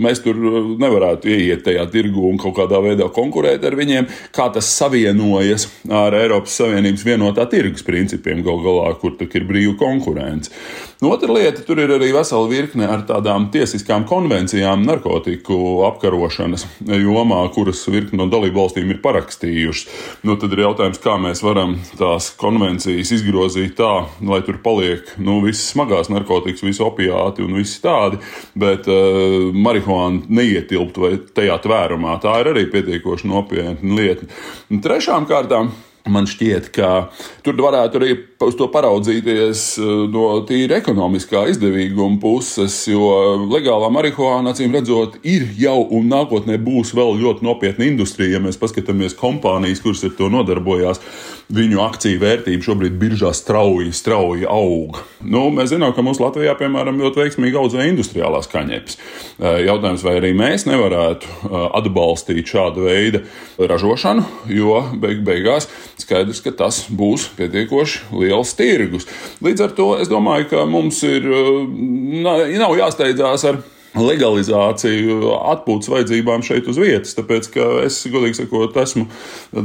mēs 0.01 0.23
tur 0.25 0.39
nevarētu 0.81 1.31
ieiet 1.33 1.65
tajā 1.67 1.87
tirgu 1.93 2.27
un 2.31 2.41
kaut 2.41 2.57
kādā 2.59 2.81
veidā 2.85 3.09
konkurēt 3.13 3.65
ar 3.67 3.77
viņiem, 3.79 4.09
kā 4.37 4.49
tas 4.55 4.71
savienojas 4.79 5.69
ar 5.93 6.17
Eiropas 6.17 6.57
Savienības 6.61 7.07
vienotā 7.07 7.47
tirgus 7.51 7.85
principiem 7.87 8.43
gal 8.47 8.63
galā, 8.65 8.91
kur 9.01 9.17
ir 9.27 9.49
brīva 9.49 9.77
konkurence. 9.81 10.53
Nu, 11.01 11.11
otra 11.13 11.29
lieta, 11.29 11.61
tur 11.61 11.77
ir 11.83 11.91
arī 11.93 12.07
vesela 12.15 12.49
virkne 12.49 12.87
ar 12.89 13.03
tādām 13.05 13.51
tiesiskām 13.53 14.07
konvencijām 14.09 14.81
narkotiku 14.89 15.59
apkarošanas 15.91 16.65
jomā, 16.89 17.43
kuras 17.53 17.83
virkne 17.93 18.23
no 18.23 18.31
dalību 18.33 18.63
valstīm 18.63 18.95
ir 18.95 19.03
parakstījušas. 19.05 19.91
Nu, 20.25 20.39
tad 20.41 20.57
ir 20.57 20.65
jautājums, 20.65 21.03
kā 21.05 21.19
mēs 21.21 21.45
varam 21.45 21.77
tās 22.01 22.31
konvencijas 22.41 23.13
izgrozīt 23.13 23.77
tā, 23.77 24.07
lai 24.25 24.41
tur 24.47 24.61
paliek 24.65 25.11
nu, 25.19 25.41
visas 25.45 25.73
smagās 25.75 26.11
narkotikas, 26.12 26.65
visi 26.67 26.85
opiāti 26.85 27.45
un 27.45 27.59
visi 27.59 27.81
tādi, 27.85 28.21
bet 28.59 28.88
uh, 28.91 29.50
marihuāna 29.53 30.25
neietilpt 30.38 31.03
vai 31.03 31.17
tajā 31.37 31.59
tvērumā. 31.67 32.21
Tā 32.23 32.38
ir 32.43 32.53
arī 32.55 32.67
pietiekoši 32.73 33.31
nopietna 33.31 34.00
lieta. 34.00 34.31
Un 34.71 34.83
trešām 34.85 35.29
kārtām. 35.29 35.75
Man 36.07 36.29
šķiet, 36.31 36.69
ka 36.71 37.09
tur 37.43 37.59
varētu 37.59 37.99
arī 37.99 38.12
uz 38.47 38.55
to 38.55 38.69
paraudzīties 38.71 39.62
eh, 39.83 39.88
no 40.12 40.26
tīra 40.47 40.79
ekonomiskā 40.79 41.43
izdevīguma 41.50 42.21
puses, 42.23 42.76
jo 42.87 43.09
legālā 43.50 43.88
marihuāna, 43.91 44.53
acīm 44.55 44.76
redzot, 44.76 45.19
ir 45.26 45.49
jau 45.59 45.81
un 45.99 46.07
nākotnē 46.12 46.61
būs 46.62 46.95
vēl 46.95 47.19
ļoti 47.25 47.47
nopietna 47.47 47.88
industrija. 47.91 48.37
Ja 48.37 48.45
mēs 48.45 48.61
paskatāmies 48.61 49.19
kompānijas, 49.19 49.83
kuras 49.83 50.05
ar 50.07 50.15
to 50.15 50.31
nodarbojās, 50.31 51.03
viņu 51.53 51.79
akciju 51.85 52.19
vērtība 52.19 52.65
šobrīd 52.67 52.97
biržā 52.99 53.31
strauji, 53.37 53.93
strauji 53.95 54.47
aug. 54.50 54.99
Nu, 55.23 55.47
mēs 55.55 55.71
zinām, 55.71 55.93
ka 55.95 56.03
mums 56.03 56.19
Latvijā, 56.23 56.57
piemēram, 56.59 56.99
ļoti 56.99 57.23
veiksmīgi 57.23 57.61
audzē 57.61 57.87
industriālās 57.87 58.50
kaņepes. 58.50 58.99
Eh, 58.99 59.61
jautājums, 59.69 60.03
vai 60.07 60.17
arī 60.19 60.33
mēs 60.37 60.67
nevarētu 60.67 61.31
eh, 61.31 61.55
atbalstīt 61.79 62.50
šādu 62.50 62.88
veidu 62.88 63.23
ražošanu, 63.62 64.26
jo 64.50 64.81
beig 65.03 65.23
beigās 65.26 65.71
skaidrs, 66.03 66.43
ka 66.43 66.55
tas 66.65 66.83
būs 66.91 67.29
pietiekoši 67.38 68.19
liels 68.19 68.57
tirgus. 68.59 69.07
Līdz 69.45 69.69
ar 69.69 69.79
to 69.79 69.88
es 70.00 70.11
domāju, 70.11 70.50
ka 70.50 70.67
mums 70.67 71.03
ir 71.07 71.31
eh, 71.31 71.65
nav 72.26 72.75
jāsteidzās 72.81 73.47
ar 73.53 73.62
legalizāciju 73.97 75.33
atpūtas 75.37 75.91
vajadzībām 75.93 76.45
šeit 76.47 76.69
uz 76.71 76.79
vietas. 76.81 77.15
Tāpēc 77.17 77.49
es, 77.87 77.99
godīgi 78.12 78.41
sakot, 78.41 78.76
esmu 78.81 79.07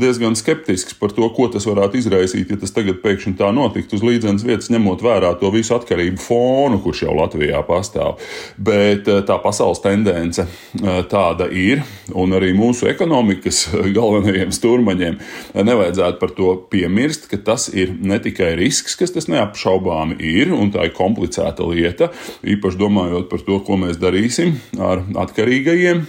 diezgan 0.01 0.37
skeptisks 0.39 0.95
par 0.99 1.13
to, 1.15 1.27
ko 1.35 1.47
tas 1.51 1.67
varētu 1.67 1.99
izraisīt, 1.99 2.51
ja 2.51 2.59
tas 2.61 2.73
tagad 2.75 3.01
pēkšņi 3.03 3.35
tā 3.39 3.51
notiktu 3.55 3.97
uz 3.97 4.05
līdzenas 4.05 4.45
vietas, 4.47 4.71
ņemot 4.73 5.03
vērā 5.05 5.33
to 5.41 5.51
visu 5.53 5.75
atkarību 5.75 6.21
fonu, 6.21 6.79
kurš 6.83 7.05
jau 7.05 7.15
Latvijā 7.17 7.61
pastāv. 7.67 8.21
Bet 8.57 9.09
eh, 9.11 9.21
tā 9.27 9.37
pasaules 9.43 9.83
tendence 9.83 10.45
eh, 10.45 11.01
tāda 11.11 11.49
ir, 11.51 11.83
un 12.15 12.37
arī 12.37 12.53
mūsu 12.57 12.89
ekonomikas 12.91 13.65
galvenajiem 13.97 14.53
stūrmaņiem 14.55 15.19
nevajadzētu 15.59 16.21
par 16.21 16.35
to 16.37 16.55
piemirst, 16.71 17.27
ka 17.31 17.39
tas 17.51 17.67
ir 17.73 17.93
ne 17.99 18.19
tikai 18.23 18.53
risks, 18.59 18.95
kas 18.99 19.13
tas 19.15 19.27
neapšaubāmi 19.31 20.19
ir, 20.31 20.53
un 20.55 20.71
tā 20.73 20.87
ir 20.87 20.95
komplicēta 20.95 21.65
lieta, 21.67 22.11
īpaši 22.47 22.79
domājot 22.79 23.29
par 23.31 23.43
to, 23.45 23.59
ko 23.65 23.77
mēs 23.81 23.99
darīsim 24.01 24.20
darīsim 24.21 24.57
ar 24.79 25.01
atkarīgajiem 25.23 26.03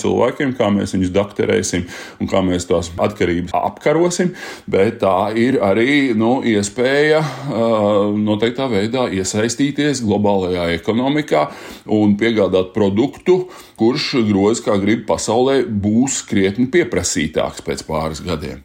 cilvēkiem, 0.00 0.54
kā 0.56 0.70
mēs 0.72 0.94
viņus 0.96 1.12
dakterēsim 1.12 1.84
un 2.20 2.30
kā 2.30 2.40
mēs 2.44 2.66
tās 2.68 2.90
atkarības 2.96 3.52
apkarosim. 3.52 4.32
Bet 4.66 5.00
tā 5.02 5.32
ir 5.36 5.60
arī 5.60 6.14
nu, 6.16 6.40
iespēja 6.42 7.20
noteiktā 8.16 8.68
veidā 8.72 9.08
iesaistīties 9.12 10.02
globālajā 10.06 10.70
ekonomikā 10.78 11.48
un 11.92 12.16
piegādāt 12.20 12.72
produktu, 12.76 13.48
kurš 13.78 14.14
grozi 14.28 14.64
kā 14.64 14.78
grib 14.80 15.04
pasaulē 15.08 15.60
būs 15.68 16.22
krietni 16.28 16.70
pieprasītāks 16.72 17.64
pēc 17.66 17.84
pāris 17.88 18.24
gadiem. 18.24 18.64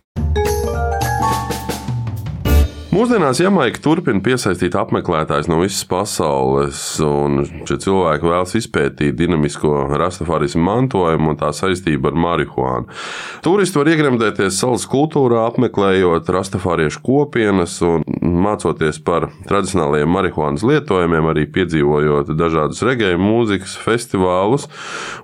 Mūsdienās 2.93 3.39
Jamaika 3.41 3.79
turpina 3.81 4.21
piesaistīt 4.21 4.75
apmeklētājus 4.77 5.47
no 5.49 5.55
visas 5.63 5.81
pasaules, 5.89 6.77
un 7.01 7.39
šie 7.65 7.79
cilvēki 7.81 8.27
vēlas 8.29 8.51
izpētīt 8.59 9.15
dinamisko 9.17 9.87
rastafarismu 9.97 10.61
mantojumu 10.61 11.31
un 11.31 11.39
tā 11.39 11.49
saistību 11.57 12.11
ar 12.11 12.19
marihuānu. 12.27 12.99
Turisti 13.41 13.79
var 13.79 13.89
iegremdēties 13.89 14.59
salas 14.61 14.85
kultūrā, 14.91 15.47
apmeklējot 15.49 16.29
rastafariešu 16.35 17.01
kopienas 17.07 17.79
un 17.87 18.05
mācoties 18.21 19.01
par 19.01 19.25
tradicionālajiem 19.49 20.13
marihuānas 20.13 20.67
lietojumiem, 20.69 21.31
arī 21.33 21.47
piedzīvojot 21.57 22.29
dažādus 22.37 22.83
regēju 22.85 23.17
mūzikas 23.23 23.73
festivālus. 23.87 24.69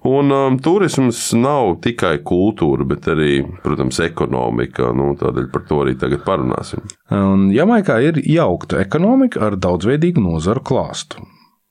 Un 0.09 0.33
um, 0.33 0.57
turisms 0.57 1.21
nav 1.37 1.75
tikai 1.85 2.15
kultūra, 2.25 2.89
bet 2.95 3.13
arī, 3.13 3.43
protams, 3.61 4.01
ekonomika. 4.09 4.89
Nu, 4.89 5.13
tādēļ 5.21 5.53
par 5.53 5.69
to 5.69 5.83
arī 5.85 5.93
tagad 6.01 6.25
parunāsim. 6.25 6.81
Un 7.13 7.49
Jamaikā 7.59 7.99
ir 8.07 8.21
jaukta 8.23 8.79
ekonomika 8.79 9.43
ar 9.49 9.59
daudzveidīgu 9.59 10.23
nozaru 10.23 10.63
klāstu. 10.63 11.25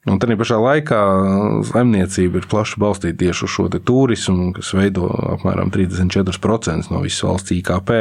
Un 0.09 0.17
tā 0.23 0.29
pašā 0.41 0.57
laikā 0.63 0.99
saimniecība 1.69 2.41
ir 2.41 2.47
plaši 2.49 2.79
balstīta 2.81 3.19
tieši 3.23 3.45
uz 3.45 3.53
šo 3.53 3.67
turismu, 3.77 4.53
kas 4.57 4.71
veido 4.77 5.09
apmēram 5.35 5.73
34% 5.75 6.93
no 6.93 7.03
visas 7.05 7.25
valsts 7.27 7.53
IKP. 7.57 7.93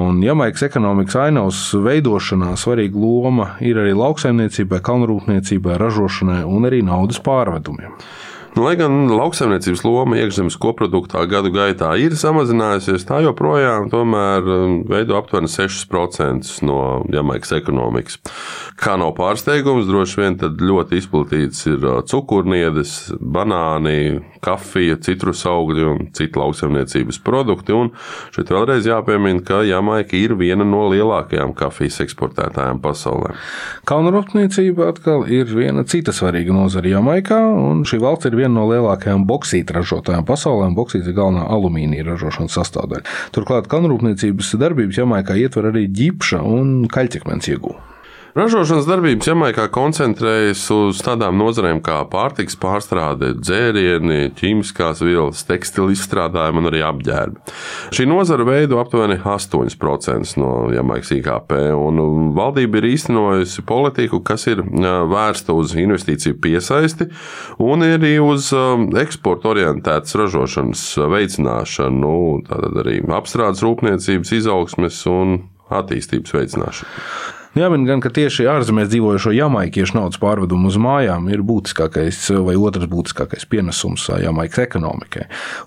Un 0.00 0.22
Jamaikas 0.24 0.64
ekonomikas 0.68 1.18
ainavas 1.26 1.60
veidošanā 1.74 2.54
svarīga 2.56 3.02
loma 3.02 3.50
ir 3.60 3.82
arī 3.82 3.92
lauksaimniecībai, 3.98 4.80
kalnrūpniecībai, 4.86 5.76
ražošanai 5.82 6.40
un 6.46 6.70
arī 6.70 6.80
naudas 6.86 7.20
pārvedumiem. 7.26 7.98
Nu, 8.56 8.62
lai 8.64 8.72
gan 8.80 9.10
lauksaimniecības 9.12 9.82
loma 9.84 10.16
iekšzemes 10.16 10.54
koproduktā 10.56 11.26
gadu 11.28 11.50
gaitā 11.52 11.90
ir 12.00 12.14
samazinājusies, 12.16 13.02
tā 13.04 13.18
joprojām 13.20 13.90
um, 13.92 14.78
veido 14.88 15.18
aptuveni 15.18 15.50
6% 15.52 16.64
no 16.64 16.78
Jamaikas 17.12 17.52
ekonomikas. 17.58 18.16
Kā 18.80 18.94
nav 18.96 19.12
pārsteigums, 19.18 19.84
droši 19.90 20.22
vien 20.22 20.38
ļoti 20.40 20.96
izplatīts 21.02 21.66
ir 21.68 21.84
uh, 21.84 21.98
cukurniedes, 22.08 22.94
banāni, 23.20 24.22
kafija, 24.40 24.96
citrus 25.04 25.44
augļi 25.44 25.84
un 25.90 26.00
citi 26.16 26.40
lauksaimniecības 26.40 27.20
produkti. 27.28 27.76
Un 27.76 27.92
šeit 28.32 28.54
vēlreiz 28.56 28.88
jāpiemina, 28.88 29.44
ka 29.44 29.60
Jamaika 29.68 30.16
ir 30.16 30.32
viena 30.40 30.64
no 30.64 30.86
lielākajām 30.94 31.52
kafijas 31.60 32.00
eksportētājām 32.06 32.80
pasaulē. 32.80 33.34
Kalnrūpniecība 33.84 34.88
atkal 34.94 35.28
ir 35.28 35.52
viena 35.52 35.84
cita 35.84 36.16
svarīga 36.16 36.56
nozara 36.56 36.96
Jamaikā, 36.96 37.44
un 37.60 37.84
šī 37.84 38.00
valsts 38.00 38.32
ir 38.32 38.40
viena 38.40 38.45
viena 38.46 38.60
no 38.60 38.66
lielākajām 38.70 39.26
boksīta 39.26 39.74
ražotājām 39.76 40.26
pasaulē, 40.26 40.70
un 40.70 40.76
boksīts 40.78 41.08
ir 41.10 41.16
galvenā 41.16 41.46
alumīnija 41.50 42.06
ražošanas 42.06 42.54
sastāvdaļa. 42.54 43.04
Turklāt 43.34 43.68
kalnrūpniecības 43.72 44.54
darbības 44.60 45.02
Jamaikā 45.02 45.36
ietver 45.36 45.72
arī 45.72 45.86
ģipša 45.90 46.42
un 46.46 46.86
kaļķekmens 46.92 47.50
iegūšanu. 47.50 47.95
Ražošanas 48.36 48.84
darbības 48.84 49.30
Jamaikā 49.30 49.62
koncentrējas 49.72 50.60
uz 50.74 50.98
tādām 51.00 51.38
nozarēm 51.40 51.78
kā 51.80 52.02
pārtiks 52.12 52.58
pārstrāde, 52.60 53.30
dzērieni, 53.40 54.26
ķīmiskās 54.36 54.98
vielas, 55.00 55.40
tekstilu 55.48 55.94
izstrādājumi 55.94 56.60
un 56.60 56.68
arī 56.68 56.82
apģērbi. 56.84 57.54
Šī 57.96 58.04
nozara 58.10 58.44
veido 58.44 58.76
aptuveni 58.82 59.16
8% 59.22 60.36
no 60.36 60.50
Jamaikas 60.68 61.14
IKP, 61.16 61.54
un 61.80 62.02
valdība 62.36 62.82
ir 62.82 62.88
īstenojusi 62.90 63.64
politiku, 63.64 64.20
kas 64.20 64.44
ir 64.52 64.60
vērsta 64.60 65.56
uz 65.56 65.72
investīciju 65.80 66.36
piesaisti 66.44 67.08
un 67.64 67.86
arī 67.88 68.18
uz 68.20 68.50
eksporta 69.00 69.54
orientētas 69.54 70.12
ražošanas 70.20 70.84
veicināšanu, 71.14 72.12
tātad 72.50 72.84
arī 72.84 73.00
apstrādes 73.16 73.64
rūpniecības 73.64 74.36
izaugsmes 74.42 75.00
un 75.08 75.38
attīstības 75.72 76.36
veicināšanu. 76.36 77.00
Jāmin 77.56 77.86
gan, 77.88 78.02
ka 78.04 78.10
tieši 78.12 78.44
ārzemēs 78.52 78.90
dzīvojošo 78.92 79.30
jamaikiešu 79.32 79.94
naudas 79.96 80.18
pārvedumu 80.20 80.68
uz 80.68 80.76
mājām 80.76 81.30
ir 81.32 81.40
būtiskākais 81.40 82.18
vai 82.44 82.52
otrs 82.60 82.84
būtiskākais 82.90 83.46
pienesums 83.48 84.02
Jamaikas 84.20 84.60
ekonomikai. 84.66 85.22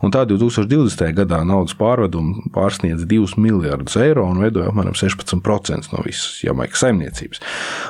Un 0.05 0.13
tā 0.13 0.21
2020. 0.29 1.01
gadā 1.17 1.39
naudas 1.49 1.73
pārvedumi 1.79 2.51
pārsniedz 2.53 3.07
2 3.09 3.41
miljardus 3.41 3.97
eiro 3.97 4.27
un 4.29 4.37
veidoja 4.43 4.69
apmēram 4.69 4.93
16% 4.93 5.89
no 5.95 6.03
visas 6.05 6.43
Jamaikas 6.45 6.83
saimniecības. 6.85 7.41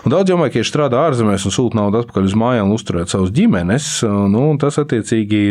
Un 0.08 0.16
daudz 0.16 0.32
jamaikiešu 0.32 0.72
strādā 0.72 1.04
ārzemēs 1.10 1.50
un 1.50 1.56
sūta 1.58 1.82
naudu 1.82 2.00
atpakaļ 2.00 2.32
uz 2.32 2.38
mājām, 2.40 2.72
uzturēt 2.78 3.12
savus 3.12 3.36
ģimenes. 3.36 3.90
Nu, 4.32 4.46
tas 4.64 4.80
attiecīgi 4.80 5.42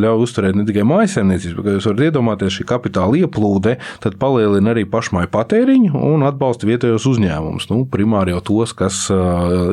ļauj 0.00 0.24
uzturēt 0.24 0.56
ne 0.56 0.64
tikai 0.64 0.86
mājasemniecības, 0.88 1.58
bet, 1.60 1.68
kā 1.68 1.76
jūs 1.76 1.90
varat 1.92 2.08
iedomāties, 2.08 2.56
šī 2.56 2.68
kapitāla 2.72 3.20
ieplūde 3.20 3.76
palielina 4.16 4.72
arī 4.72 4.88
pašmāju 4.88 5.28
patēriņu 5.36 6.08
un 6.08 6.24
atbalsta 6.24 6.72
vietējos 6.72 7.04
uzņēmumus. 7.12 7.68
Nu, 7.68 7.84
primāri 7.98 8.34
jau 8.36 8.40
tos, 8.52 8.72
kas 8.78 9.04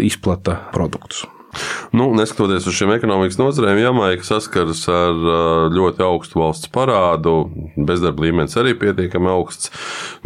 izplata 0.03 0.59
produktus. 0.73 1.23
Nu, 1.95 2.09
neskatoties 2.15 2.65
uz 2.67 2.75
šiem 2.75 2.91
ekonomikas 2.95 3.37
nozarēm, 3.39 3.77
Jamaika 3.79 4.25
saskaras 4.27 4.81
ar 4.91 5.19
ļoti 5.71 6.03
augstu 6.03 6.41
valsts 6.41 6.71
parādu, 6.73 7.35
bezdarba 7.77 8.25
līmenis 8.25 8.57
arī 8.59 8.73
pietiekami 8.79 9.29
augsts, 9.31 9.71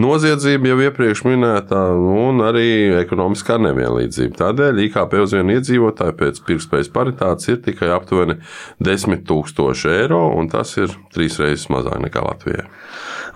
noziedzība 0.02 0.72
jau 0.72 0.80
iepriekš 0.88 1.24
minētā, 1.28 1.84
un 1.94 2.42
arī 2.46 2.66
ekonomiskā 3.04 3.60
nevienlīdzība. 3.68 4.40
Tādēļ 4.42 4.82
IKP 4.88 5.20
uz 5.22 5.36
vienu 5.38 5.60
iedzīvotāju 5.60 6.18
pēc 6.24 6.42
pirktspējas 6.48 6.92
paritātes 6.96 7.54
ir 7.54 7.62
tikai 7.68 7.92
aptuveni 7.94 8.40
10 8.82 9.22
000 9.30 9.94
eiro, 10.00 10.26
un 10.40 10.50
tas 10.50 10.74
ir 10.82 10.96
trīs 11.14 11.38
reizes 11.42 11.70
mazāk 11.74 12.02
nekā 12.08 12.26
Latvijai. 12.26 12.66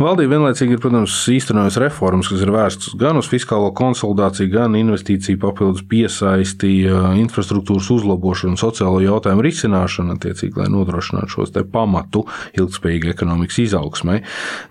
Valdība 0.01 0.37
vienlaicīgi 0.37 0.77
ir, 0.77 0.81
protams, 0.81 1.15
īstenojusi 1.29 1.81
reformas, 1.83 2.29
kas 2.31 2.41
ir 2.43 2.51
vērstas 2.53 2.95
gan 2.99 3.19
uz 3.19 3.29
fiskālo 3.29 3.69
konsolidāciju, 3.77 4.49
gan 4.53 4.77
investīciju 4.79 5.39
papildus 5.41 5.85
piesaisti, 5.89 6.71
infrastruktūras 7.21 7.91
uzlabošanu, 7.93 8.57
sociālo 8.59 9.01
jautājumu 9.03 9.45
risināšanu, 9.45 10.17
attiecīgi, 10.17 10.57
lai 10.61 10.69
nodrošinātu 10.73 11.35
šos 11.35 11.53
pamatu 11.73 12.25
ilgspējīgai 12.57 13.13
ekonomikas 13.13 13.59
izaugsmai. 13.67 14.21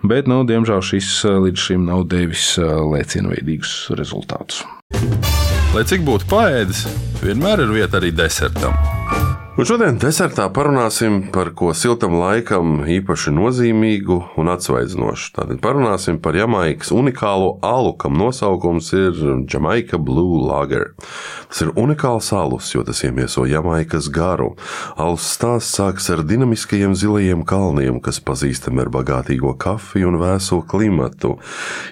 Bet, 0.03 0.27
nu, 0.31 0.43
diemžēl 0.47 0.83
šis 0.83 1.13
līdz 1.47 1.67
šim 1.67 1.87
nav 1.87 2.07
devis 2.11 2.53
lēcienveidīgus 2.59 3.93
rezultātus. 3.99 4.63
Lai 5.73 5.87
cik 5.89 6.03
būtu 6.05 6.27
paēdis, 6.29 6.83
vienmēr 7.23 7.63
ir 7.65 7.79
vieta 7.79 7.97
arī 8.01 8.13
desertam. 8.13 8.92
Un 9.53 9.67
šodien 9.69 9.99
desertā 10.01 10.47
parunāsim 10.49 11.19
par 11.29 11.51
ko 11.53 11.67
siltam 11.77 12.15
laikam 12.17 12.79
īpaši 12.89 13.29
nozīmīgu 13.37 14.15
un 14.41 14.47
atsvaidzinošu. 14.49 15.27
Tātad 15.35 15.59
parunāsim 15.61 16.17
par 16.17 16.33
Jamaikas 16.33 16.89
unikālo 16.89 17.59
alu, 17.61 17.91
kam 18.01 18.17
nosaukums 18.17 18.89
ir 18.97 19.19
Jamaica 19.45 19.99
Blue 20.01 20.39
Lager. 20.41 20.95
Tas 21.51 21.61
ir 21.61 21.73
unikāls 21.77 22.31
alus, 22.33 22.71
jo 22.73 22.81
tas 22.81 23.03
iemieso 23.05 23.45
Jamaikas 23.45 24.07
garu. 24.09 24.55
Alus 24.97 25.27
stāsts 25.35 25.77
sākas 25.77 26.09
ar 26.09 26.25
dinamiskajiem 26.25 26.97
zilajiem 26.97 27.45
kalniem, 27.45 28.01
kas 28.01 28.17
pazīstami 28.25 28.81
ar 28.81 28.89
bagātīgo 28.89 29.53
kafiju 29.61 30.09
un 30.15 30.17
vēso 30.23 30.63
klimatu. 30.65 31.35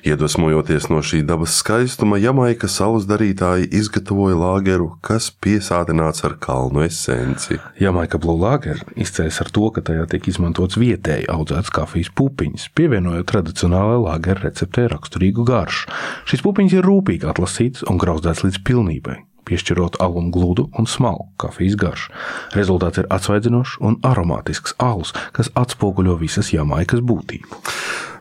Iedvesmojoties 0.01 0.89
no 0.89 1.03
šī 1.05 1.21
dabas 1.29 1.61
skaistuma, 1.61 2.17
Jamaikas 2.17 2.81
alus 2.81 3.05
darītāji 3.05 3.69
izgatavoja 3.83 4.41
lageru, 4.47 4.95
kas 5.05 5.29
piesātināts 5.29 6.25
ar 6.25 6.39
kalnu 6.41 6.87
esenci. 6.89 7.50
Jamaika 7.81 8.19
Blue 8.21 8.39
Lager 8.39 8.83
izceļas 8.99 9.41
ar 9.43 9.51
to, 9.55 9.69
ka 9.75 9.83
tajā 9.87 10.05
tiek 10.11 10.29
izmantots 10.31 10.79
vietēji 10.81 11.29
audzēts 11.31 11.73
kafijas 11.73 12.11
pupiņas, 12.17 12.69
pievienojot 12.77 13.27
tradicionālajai 13.31 14.05
lāgera 14.05 14.47
receptei 14.47 14.87
raksturīgu 14.91 15.47
garšu. 15.47 15.91
Šīs 16.29 16.45
pupiņas 16.45 16.77
ir 16.77 16.87
rūpīgi 16.87 17.29
atlasītas 17.31 17.85
un 17.89 18.01
grauzdētas 18.01 18.45
līdz 18.47 18.63
pilnībai 18.67 19.19
piešķirot 19.51 19.99
alum 20.03 20.29
gludu 20.31 20.69
un 20.77 20.87
smalku 20.87 21.31
kafijas 21.41 21.75
garšu. 21.79 22.13
Rezultāts 22.55 23.01
ir 23.01 23.09
atsvaidzinošs 23.11 23.79
un 23.81 23.97
aromātisks 24.07 24.77
alus, 24.79 25.15
kas 25.35 25.51
atspoguļo 25.57 26.19
visas 26.21 26.53
jamaikas 26.53 27.03
būtību. 27.03 27.61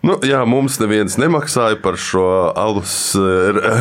Nu, 0.01 0.15
jā, 0.25 0.39
mums 0.49 0.79
neviens 0.81 1.19
nemaksāja 1.21 1.77
par 1.85 1.99
šo 2.01 2.23
alus 2.57 3.13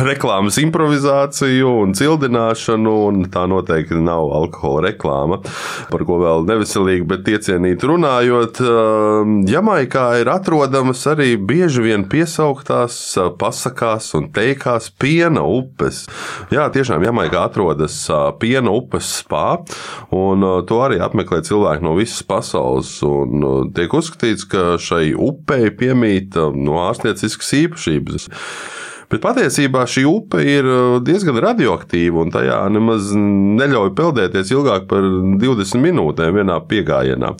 reklāmas 0.04 0.58
improvizāciju 0.60 1.70
un 1.80 1.94
cildināšanu, 1.96 2.92
un 3.08 3.22
tā 3.32 3.46
noteikti 3.48 3.96
nav 4.04 4.28
alkohola 4.36 4.90
reklāma, 4.90 5.38
par 5.88 6.04
ko 6.04 6.18
vēl 6.20 6.44
neveselīgi, 6.50 7.06
bet 7.08 7.30
iecienīt 7.32 7.86
runājot. 7.88 8.60
Jamaikā 9.48 10.04
ir 10.20 10.28
atrodamas 10.28 11.06
arī 11.08 11.38
bieži 11.40 11.86
vien 11.86 12.04
piesauktās 12.04 12.98
pasakās 13.40 14.10
un 14.20 14.28
teikās 14.36 14.90
piena 15.00 15.46
upes. 15.48 16.02
Jā, 16.52 16.68
tiešām 16.74 17.08
Jamaikā 17.08 17.46
atrodas 17.48 17.96
piena 18.44 18.76
upes 18.76 19.08
spā, 19.22 19.62
un 20.12 20.44
to 20.68 20.84
arī 20.84 21.00
apmeklē 21.00 21.40
cilvēki 21.48 21.88
no 21.88 21.96
visas 21.96 22.20
pasaules, 22.28 22.92
un 23.08 23.72
tiek 23.72 23.96
uzskatīts, 23.96 24.44
ka 24.52 24.76
šai 24.76 25.14
upei 25.16 25.72
piemīt 25.72 26.09
pelnīt 26.10 26.34
no 26.58 26.80
ārstnieciskas 26.88 27.52
īpašības. 27.64 28.28
Bet 29.10 29.24
patiesībā 29.24 29.82
šī 29.90 30.04
upe 30.06 30.42
ir 30.46 30.66
diezgan 31.02 31.40
radioaktīva, 31.42 32.22
un 32.22 32.30
tajā 32.30 32.60
nemaz 32.70 33.10
neļauj 33.16 33.90
peldēties 33.98 34.52
ilgāk 34.54 34.86
par 34.90 35.02
20 35.42 35.82
minūtēm 35.82 36.38
vienā 36.38 36.60
piegājienā. 36.70 37.32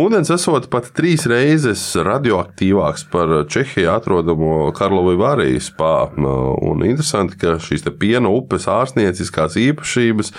Ūdens 0.00 0.32
esot 0.34 0.68
pat 0.72 0.90
trīs 0.96 1.24
reizes 1.30 1.82
radioaktīvāks 1.96 3.06
par 3.12 3.32
Čehijā 3.48 3.96
atrodamo 4.02 4.68
Karlovu 4.76 5.16
Vārijas 5.22 5.70
spā. 5.72 5.94
Un 6.14 6.84
interesanti, 6.84 7.40
ka 7.40 7.56
šīs 7.62 7.86
piena 8.00 8.28
upes 8.28 8.68
ārstnieciskās 8.68 9.56
īpašības 9.64 10.32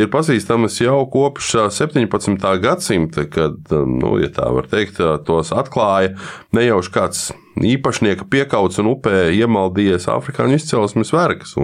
ir 0.00 0.10
pazīstamas 0.12 0.80
jau 0.80 1.02
kopš 1.12 1.54
17. 1.76 2.48
gadsimta, 2.62 3.28
kad, 3.28 3.60
nu, 3.68 4.16
ja 4.22 4.32
tā 4.32 4.48
var 4.54 4.68
teikt, 4.72 5.02
tos 5.28 5.52
atklāja 5.52 6.16
nejauši 6.56 6.94
kāds 6.96 7.24
īpašnieka 7.60 8.26
piekauts 8.32 8.80
un 8.82 8.92
upē 8.94 9.26
iemaldījies 9.36 10.08
afrikāņu 10.12 10.56
izcelsmes 10.56 11.12
vergas. 11.14 11.54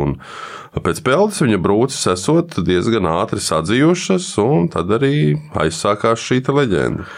Pēc 0.84 1.00
peldes 1.06 1.40
viņa 1.44 1.62
brūces 1.64 2.12
esot 2.12 2.60
diezgan 2.66 3.08
ātri 3.08 3.40
sadzījušas, 3.42 4.30
un 4.44 4.68
tad 4.72 4.92
arī 4.98 5.34
aizsākās 5.56 6.22
šī 6.28 6.42
leģenda. 6.60 7.08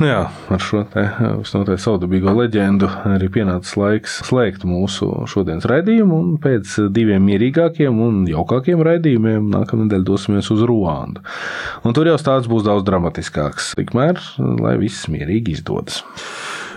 Nu 0.00 0.08
jā, 0.08 0.22
ar 0.50 0.62
šo 0.62 0.82
visnotaļ 0.90 1.76
saudabīgo 1.80 2.32
leģendu 2.34 2.88
arī 3.06 3.28
pienācis 3.32 3.76
laiks 3.78 4.16
slēgt 4.26 4.66
mūsu 4.66 5.08
šodienas 5.30 5.68
raidījumu, 5.70 6.18
pēc 6.42 6.74
diviem 6.92 7.22
mierīgākiem 7.30 8.00
un 8.02 8.24
jaukākiem 8.28 8.82
raidījumiem 8.86 9.46
nākamā 9.54 9.86
nedēļa 9.86 10.08
dosimies 10.08 10.50
uz 10.52 10.64
Ruandu. 10.66 11.22
Un 11.86 11.96
tur 11.96 12.10
jau 12.10 12.18
stāsts 12.20 12.50
būs 12.50 12.66
daudz 12.66 12.84
dramatiskāks, 12.88 13.76
tikmēr, 13.78 14.20
lai 14.60 14.74
viss 14.82 15.06
mierīgi 15.12 15.56
izdodas. 15.56 16.02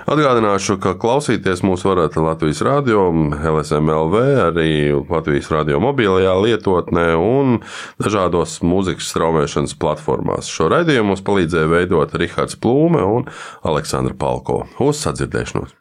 Atgādināšu, 0.10 0.80
ka 0.82 0.96
klausīties 0.98 1.60
mūs 1.62 1.84
varat 1.86 2.16
Latvijas 2.18 2.64
Rādio, 2.66 3.04
LSMLV, 3.46 4.16
arī 4.48 4.72
Latvijas 5.06 5.52
Rādio 5.54 5.78
mobilajā 5.84 6.34
lietotnē 6.34 7.12
un 7.14 7.60
dažādos 8.02 8.58
mūzikas 8.66 9.12
straumēšanas 9.14 9.78
platformās. 9.78 10.50
Šo 10.50 10.72
raidījumu 10.74 11.12
mums 11.12 11.22
palīdzēja 11.28 11.70
veidot 11.70 12.18
Rihards 12.18 12.58
Plūme 12.58 13.06
un 13.06 13.30
Aleksandra 13.62 14.18
Palko. 14.18 14.64
Uz 14.82 15.04
sadzirdēšanos! 15.06 15.78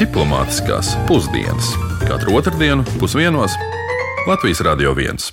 Diplomātiskās 0.00 0.96
pusdienas 1.06 1.76
katru 2.08 2.40
otrdienu 2.40 2.82
pusdienos 2.98 3.54
Latvijas 4.26 4.64
Rādio 4.66 4.96
1. 4.98 5.30